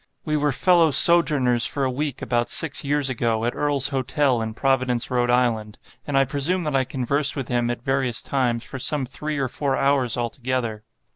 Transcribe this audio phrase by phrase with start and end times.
[0.25, 4.55] We were fellow sojourners for a week about six years ago, at Earl's Hotel, in
[4.55, 5.77] Providence, Rhode Island;
[6.07, 9.47] and I presume that I conversed with him, at various times, for some three or
[9.47, 10.85] four hours altogether.